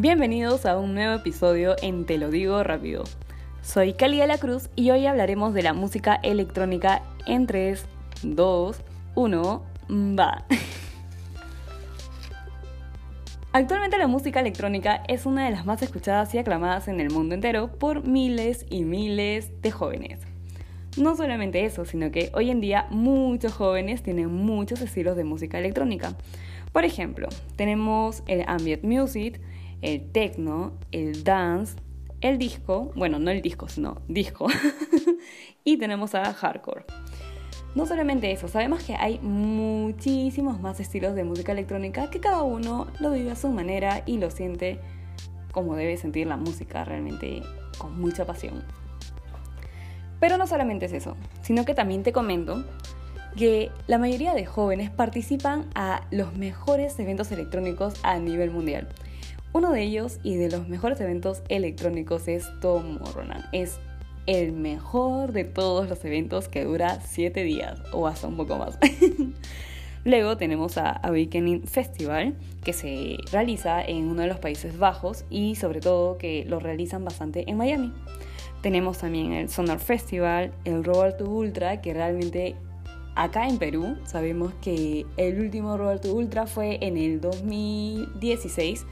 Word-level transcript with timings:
Bienvenidos 0.00 0.64
a 0.64 0.78
un 0.78 0.94
nuevo 0.94 1.16
episodio 1.16 1.74
en 1.82 2.06
Te 2.06 2.18
lo 2.18 2.30
digo 2.30 2.62
rápido. 2.62 3.02
Soy 3.62 3.94
Cali 3.94 4.18
de 4.18 4.28
la 4.28 4.38
Cruz 4.38 4.70
y 4.76 4.92
hoy 4.92 5.06
hablaremos 5.06 5.54
de 5.54 5.64
la 5.64 5.72
música 5.72 6.14
electrónica 6.22 7.02
en 7.26 7.48
3, 7.48 7.84
2, 8.22 8.76
1, 9.16 9.62
va. 10.16 10.44
Actualmente 13.50 13.98
la 13.98 14.06
música 14.06 14.38
electrónica 14.38 15.02
es 15.08 15.26
una 15.26 15.46
de 15.46 15.50
las 15.50 15.66
más 15.66 15.82
escuchadas 15.82 16.32
y 16.32 16.38
aclamadas 16.38 16.86
en 16.86 17.00
el 17.00 17.10
mundo 17.10 17.34
entero 17.34 17.66
por 17.66 18.06
miles 18.06 18.66
y 18.70 18.84
miles 18.84 19.50
de 19.62 19.72
jóvenes. 19.72 20.20
No 20.96 21.16
solamente 21.16 21.64
eso, 21.64 21.84
sino 21.84 22.12
que 22.12 22.30
hoy 22.34 22.50
en 22.52 22.60
día 22.60 22.86
muchos 22.90 23.52
jóvenes 23.52 24.04
tienen 24.04 24.32
muchos 24.32 24.80
estilos 24.80 25.16
de 25.16 25.24
música 25.24 25.58
electrónica. 25.58 26.14
Por 26.70 26.84
ejemplo, 26.84 27.28
tenemos 27.56 28.22
el 28.28 28.44
ambient 28.46 28.84
music, 28.84 29.40
el 29.82 30.10
techno, 30.10 30.72
el 30.92 31.24
dance, 31.24 31.76
el 32.20 32.38
disco, 32.38 32.92
bueno, 32.96 33.18
no 33.18 33.30
el 33.30 33.42
disco, 33.42 33.68
sino 33.68 34.02
disco, 34.08 34.48
y 35.64 35.76
tenemos 35.76 36.14
a 36.14 36.32
hardcore. 36.32 36.84
No 37.74 37.86
solamente 37.86 38.32
eso, 38.32 38.48
sabemos 38.48 38.82
que 38.82 38.94
hay 38.94 39.18
muchísimos 39.20 40.60
más 40.60 40.80
estilos 40.80 41.14
de 41.14 41.24
música 41.24 41.52
electrónica 41.52 42.10
que 42.10 42.18
cada 42.18 42.42
uno 42.42 42.88
lo 42.98 43.12
vive 43.12 43.30
a 43.30 43.36
su 43.36 43.50
manera 43.50 44.02
y 44.06 44.18
lo 44.18 44.30
siente 44.30 44.80
como 45.52 45.76
debe 45.76 45.96
sentir 45.96 46.26
la 46.26 46.36
música 46.36 46.84
realmente 46.84 47.42
con 47.78 48.00
mucha 48.00 48.24
pasión. 48.24 48.64
Pero 50.20 50.36
no 50.36 50.46
solamente 50.46 50.86
es 50.86 50.92
eso, 50.92 51.16
sino 51.42 51.64
que 51.64 51.74
también 51.74 52.02
te 52.02 52.12
comento 52.12 52.64
que 53.36 53.70
la 53.86 53.98
mayoría 53.98 54.34
de 54.34 54.46
jóvenes 54.46 54.90
participan 54.90 55.66
a 55.74 56.02
los 56.10 56.36
mejores 56.36 56.98
eventos 56.98 57.30
electrónicos 57.30 57.94
a 58.02 58.18
nivel 58.18 58.50
mundial. 58.50 58.88
Uno 59.52 59.72
de 59.72 59.82
ellos 59.82 60.18
y 60.22 60.36
de 60.36 60.50
los 60.50 60.68
mejores 60.68 61.00
eventos 61.00 61.42
electrónicos 61.48 62.28
es 62.28 62.46
Tomorrowland. 62.60 63.46
Es 63.52 63.78
el 64.26 64.52
mejor 64.52 65.32
de 65.32 65.44
todos 65.44 65.88
los 65.88 66.04
eventos 66.04 66.48
que 66.48 66.64
dura 66.64 67.00
7 67.00 67.42
días 67.44 67.80
o 67.92 68.06
hasta 68.06 68.28
un 68.28 68.36
poco 68.36 68.58
más. 68.58 68.78
Luego 70.04 70.36
tenemos 70.36 70.76
a 70.76 70.90
Awakening 70.90 71.66
Festival, 71.66 72.34
que 72.62 72.74
se 72.74 73.16
realiza 73.32 73.82
en 73.82 74.04
uno 74.04 74.22
de 74.22 74.28
los 74.28 74.38
Países 74.38 74.78
Bajos 74.78 75.24
y 75.30 75.54
sobre 75.56 75.80
todo 75.80 76.18
que 76.18 76.44
lo 76.46 76.60
realizan 76.60 77.04
bastante 77.04 77.50
en 77.50 77.56
Miami. 77.56 77.92
Tenemos 78.60 78.98
también 78.98 79.32
el 79.32 79.48
Sonar 79.48 79.78
Festival, 79.78 80.52
el 80.64 80.84
Roberto 80.84 81.24
Ultra, 81.24 81.80
que 81.80 81.94
realmente 81.94 82.54
acá 83.14 83.48
en 83.48 83.58
Perú 83.58 83.96
sabemos 84.04 84.52
que 84.60 85.06
el 85.16 85.40
último 85.40 85.76
Roberto 85.76 86.12
Ultra 86.12 86.46
fue 86.46 86.78
en 86.82 86.96
el 86.96 87.20
2016 87.20 88.84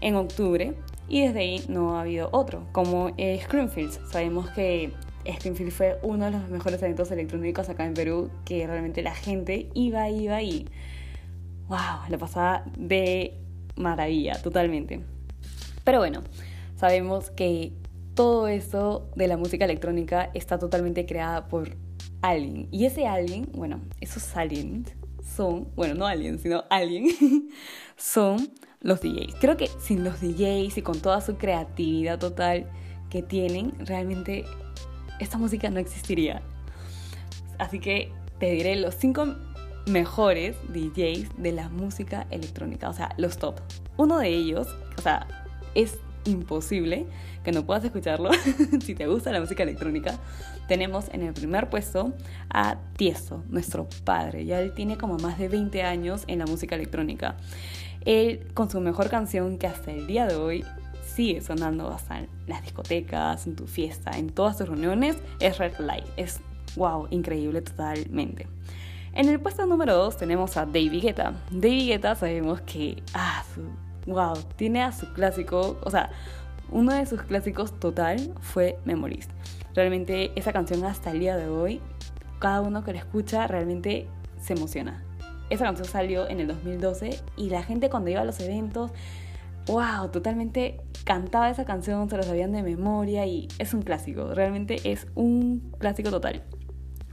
en 0.00 0.16
octubre 0.16 0.74
y 1.08 1.26
desde 1.26 1.40
ahí 1.40 1.64
no 1.68 1.96
ha 1.96 2.02
habido 2.02 2.28
otro, 2.32 2.66
como 2.72 3.10
eh, 3.16 3.40
Screenfields. 3.42 4.00
Sabemos 4.10 4.48
que 4.50 4.92
Screenfield 5.28 5.72
fue 5.72 5.98
uno 6.02 6.26
de 6.26 6.30
los 6.30 6.48
mejores 6.48 6.82
eventos 6.82 7.10
electrónicos 7.10 7.68
acá 7.68 7.84
en 7.84 7.94
Perú, 7.94 8.30
que 8.44 8.66
realmente 8.66 9.02
la 9.02 9.14
gente 9.14 9.68
iba, 9.74 10.08
iba 10.08 10.40
y 10.42 10.66
wow, 11.68 12.08
la 12.08 12.18
pasaba 12.18 12.64
de 12.76 13.34
maravilla, 13.76 14.40
totalmente. 14.40 15.04
Pero 15.84 15.98
bueno, 15.98 16.22
sabemos 16.76 17.30
que 17.30 17.72
todo 18.14 18.48
eso 18.48 19.08
de 19.16 19.28
la 19.28 19.36
música 19.36 19.64
electrónica 19.64 20.30
está 20.34 20.58
totalmente 20.58 21.06
creada 21.06 21.48
por 21.48 21.76
alguien. 22.22 22.68
Y 22.70 22.84
ese 22.84 23.06
alguien, 23.06 23.48
bueno, 23.52 23.80
esos 24.00 24.36
aliens 24.36 24.92
son, 25.36 25.68
bueno, 25.74 25.94
no 25.94 26.06
aliens, 26.06 26.42
sino 26.42 26.64
alguien, 26.70 27.08
son 27.96 28.50
los 28.80 29.00
DJs. 29.00 29.34
Creo 29.40 29.56
que 29.56 29.68
sin 29.80 30.04
los 30.04 30.20
DJs 30.20 30.78
y 30.78 30.82
con 30.82 31.00
toda 31.00 31.20
su 31.20 31.36
creatividad 31.36 32.18
total 32.18 32.66
que 33.10 33.22
tienen, 33.22 33.74
realmente 33.78 34.44
esta 35.18 35.38
música 35.38 35.70
no 35.70 35.80
existiría. 35.80 36.42
Así 37.58 37.78
que 37.78 38.12
te 38.38 38.50
diré 38.50 38.76
los 38.76 38.94
cinco 38.94 39.36
mejores 39.86 40.56
DJs 40.68 41.28
de 41.36 41.52
la 41.52 41.68
música 41.68 42.26
electrónica, 42.30 42.88
o 42.88 42.92
sea, 42.92 43.14
los 43.18 43.38
top. 43.38 43.60
Uno 43.96 44.18
de 44.18 44.28
ellos, 44.28 44.68
o 44.96 45.02
sea, 45.02 45.26
es 45.74 45.98
imposible 46.24 47.06
que 47.44 47.52
no 47.52 47.64
puedas 47.64 47.84
escucharlo 47.84 48.30
si 48.84 48.94
te 48.94 49.06
gusta 49.06 49.32
la 49.32 49.40
música 49.40 49.62
electrónica. 49.62 50.18
Tenemos 50.68 51.08
en 51.12 51.22
el 51.22 51.34
primer 51.34 51.68
puesto 51.68 52.12
a 52.48 52.76
Tiesto, 52.96 53.42
nuestro 53.48 53.88
padre. 54.04 54.44
Ya 54.44 54.60
él 54.60 54.72
tiene 54.72 54.96
como 54.96 55.16
más 55.18 55.38
de 55.38 55.48
20 55.48 55.82
años 55.82 56.24
en 56.28 56.38
la 56.38 56.46
música 56.46 56.76
electrónica. 56.76 57.36
Él, 58.04 58.46
con 58.54 58.70
su 58.70 58.80
mejor 58.80 59.08
canción 59.08 59.58
que 59.58 59.66
hasta 59.66 59.90
el 59.90 60.06
día 60.06 60.26
de 60.26 60.36
hoy 60.36 60.64
sigue 61.04 61.40
sonando 61.40 61.90
hasta 61.90 62.18
en 62.20 62.28
las 62.46 62.62
discotecas, 62.62 63.46
en 63.46 63.56
tu 63.56 63.66
fiesta, 63.66 64.12
en 64.12 64.30
todas 64.30 64.56
tus 64.58 64.68
reuniones, 64.68 65.16
es 65.38 65.58
Red 65.58 65.78
Light. 65.78 66.06
Es 66.16 66.40
wow, 66.76 67.08
increíble 67.10 67.62
totalmente. 67.62 68.46
En 69.12 69.28
el 69.28 69.40
puesto 69.40 69.66
número 69.66 69.96
2 69.96 70.16
tenemos 70.16 70.56
a 70.56 70.66
David 70.66 71.02
Guetta. 71.02 71.34
David 71.50 71.88
Guetta 71.88 72.14
sabemos 72.14 72.60
que, 72.60 73.02
ah, 73.12 73.42
wow, 74.06 74.34
tiene 74.56 74.82
a 74.82 74.92
su 74.92 75.12
clásico, 75.12 75.78
o 75.82 75.90
sea, 75.90 76.10
uno 76.70 76.94
de 76.94 77.04
sus 77.06 77.22
clásicos 77.22 77.78
total 77.80 78.32
fue 78.40 78.78
Memories. 78.84 79.28
Realmente 79.74 80.30
esa 80.36 80.52
canción 80.52 80.84
hasta 80.84 81.10
el 81.10 81.18
día 81.20 81.36
de 81.36 81.48
hoy, 81.48 81.80
cada 82.38 82.60
uno 82.60 82.84
que 82.84 82.92
la 82.92 83.00
escucha 83.00 83.46
realmente 83.48 84.06
se 84.40 84.54
emociona. 84.54 85.02
Esa 85.50 85.64
canción 85.64 85.86
salió 85.86 86.28
en 86.28 86.40
el 86.40 86.46
2012 86.46 87.20
y 87.36 87.50
la 87.50 87.62
gente 87.62 87.90
cuando 87.90 88.10
iba 88.10 88.20
a 88.20 88.24
los 88.24 88.38
eventos, 88.40 88.92
wow, 89.66 90.08
totalmente 90.10 90.80
cantaba 91.04 91.50
esa 91.50 91.64
canción, 91.64 92.08
se 92.08 92.16
lo 92.16 92.22
sabían 92.22 92.52
de 92.52 92.62
memoria 92.62 93.26
y 93.26 93.48
es 93.58 93.74
un 93.74 93.82
clásico, 93.82 94.32
realmente 94.32 94.92
es 94.92 95.08
un 95.14 95.72
clásico 95.78 96.10
total. 96.10 96.44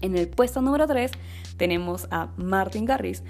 En 0.00 0.16
el 0.16 0.28
puesto 0.28 0.60
número 0.60 0.86
3 0.86 1.12
tenemos 1.56 2.08
a 2.10 2.32
Martin 2.36 2.84
Garrix. 2.84 3.22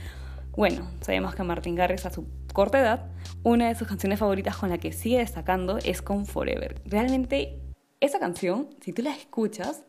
Bueno, 0.56 0.88
sabemos 1.00 1.34
que 1.34 1.42
Martin 1.42 1.74
Garrix 1.74 2.06
a 2.06 2.10
su 2.10 2.26
corta 2.52 2.80
edad, 2.80 3.10
una 3.42 3.68
de 3.68 3.74
sus 3.74 3.86
canciones 3.86 4.18
favoritas 4.18 4.56
con 4.56 4.70
la 4.70 4.78
que 4.78 4.92
sigue 4.92 5.18
destacando 5.18 5.78
es 5.78 6.00
con 6.00 6.24
Forever. 6.24 6.80
Realmente 6.86 7.60
esa 8.00 8.18
canción, 8.18 8.70
si 8.80 8.92
tú 8.92 9.02
la 9.02 9.10
escuchas, 9.10 9.84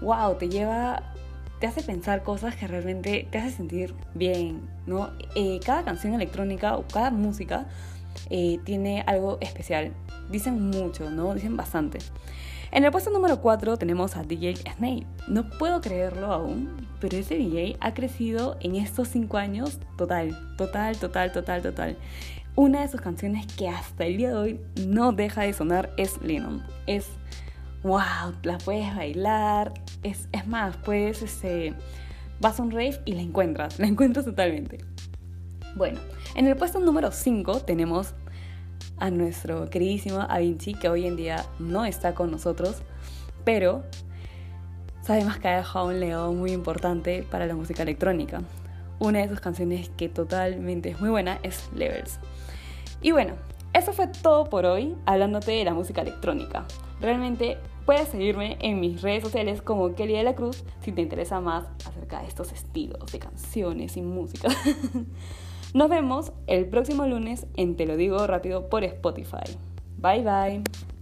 wow, 0.00 0.36
te 0.38 0.48
lleva 0.48 1.14
te 1.64 1.68
hace 1.68 1.82
pensar 1.82 2.22
cosas 2.22 2.54
que 2.56 2.66
realmente 2.66 3.26
te 3.30 3.38
hace 3.38 3.50
sentir 3.50 3.94
bien, 4.12 4.68
¿no? 4.84 5.12
Eh, 5.34 5.60
cada 5.64 5.82
canción 5.82 6.12
electrónica 6.12 6.76
o 6.76 6.86
cada 6.86 7.10
música 7.10 7.64
eh, 8.28 8.60
tiene 8.64 9.02
algo 9.06 9.38
especial. 9.40 9.94
Dicen 10.30 10.60
mucho, 10.60 11.08
¿no? 11.08 11.32
Dicen 11.32 11.56
bastante. 11.56 12.00
En 12.70 12.84
el 12.84 12.90
puesto 12.90 13.08
número 13.08 13.40
4 13.40 13.78
tenemos 13.78 14.14
a 14.14 14.24
DJ 14.24 14.56
Snake. 14.76 15.06
No 15.26 15.48
puedo 15.48 15.80
creerlo 15.80 16.34
aún, 16.34 16.86
pero 17.00 17.16
ese 17.16 17.36
DJ 17.36 17.78
ha 17.80 17.94
crecido 17.94 18.58
en 18.60 18.74
estos 18.74 19.08
5 19.08 19.38
años 19.38 19.78
total, 19.96 20.36
total, 20.58 20.98
total, 20.98 21.32
total, 21.32 21.62
total. 21.62 21.96
Una 22.56 22.82
de 22.82 22.88
sus 22.88 23.00
canciones 23.00 23.46
que 23.46 23.70
hasta 23.70 24.04
el 24.04 24.18
día 24.18 24.28
de 24.28 24.34
hoy 24.34 24.60
no 24.86 25.12
deja 25.12 25.44
de 25.44 25.54
sonar 25.54 25.94
es 25.96 26.20
Lennon. 26.20 26.62
Es 26.86 27.08
wow, 27.84 28.34
la 28.42 28.58
puedes 28.58 28.94
bailar. 28.96 29.72
Es, 30.04 30.28
es 30.30 30.46
más, 30.46 30.76
puedes, 30.76 31.22
este, 31.22 31.74
vas 32.40 32.60
a 32.60 32.62
un 32.62 32.70
rave 32.70 33.00
y 33.04 33.14
la 33.14 33.22
encuentras, 33.22 33.78
la 33.80 33.86
encuentras 33.86 34.24
totalmente. 34.24 34.78
Bueno, 35.74 35.98
en 36.36 36.46
el 36.46 36.56
puesto 36.56 36.78
número 36.78 37.10
5 37.10 37.60
tenemos 37.60 38.14
a 38.98 39.10
nuestro 39.10 39.68
queridísimo 39.70 40.20
Avinci, 40.28 40.74
que 40.74 40.88
hoy 40.88 41.06
en 41.06 41.16
día 41.16 41.44
no 41.58 41.84
está 41.84 42.14
con 42.14 42.30
nosotros, 42.30 42.82
pero 43.44 43.82
sabemos 45.02 45.36
que 45.38 45.48
ha 45.48 45.56
dejado 45.56 45.86
un 45.86 45.98
legado 45.98 46.32
muy 46.32 46.52
importante 46.52 47.26
para 47.28 47.46
la 47.46 47.56
música 47.56 47.82
electrónica. 47.82 48.42
Una 49.00 49.20
de 49.20 49.28
sus 49.28 49.40
canciones 49.40 49.90
que 49.96 50.08
totalmente 50.08 50.90
es 50.90 51.00
muy 51.00 51.10
buena 51.10 51.40
es 51.42 51.68
Levels. 51.74 52.20
Y 53.02 53.10
bueno, 53.10 53.34
eso 53.72 53.92
fue 53.92 54.06
todo 54.06 54.44
por 54.48 54.64
hoy 54.64 54.94
hablándote 55.04 55.50
de 55.50 55.64
la 55.64 55.74
música 55.74 56.02
electrónica. 56.02 56.64
Realmente 57.00 57.58
puedes 57.84 58.08
seguirme 58.08 58.56
en 58.60 58.80
mis 58.80 59.02
redes 59.02 59.22
sociales 59.22 59.62
como 59.62 59.94
Kelly 59.94 60.14
de 60.14 60.22
la 60.22 60.34
Cruz 60.34 60.64
si 60.80 60.92
te 60.92 61.02
interesa 61.02 61.40
más 61.40 61.64
acerca 61.86 62.20
de 62.20 62.28
estos 62.28 62.52
estilos 62.52 63.10
de 63.12 63.18
canciones 63.18 63.96
y 63.96 64.02
música. 64.02 64.48
Nos 65.74 65.90
vemos 65.90 66.32
el 66.46 66.66
próximo 66.66 67.06
lunes 67.06 67.46
en 67.56 67.76
Te 67.76 67.86
lo 67.86 67.96
digo 67.96 68.26
rápido 68.26 68.68
por 68.68 68.84
Spotify. 68.84 69.58
Bye 69.98 70.22
bye. 70.22 70.93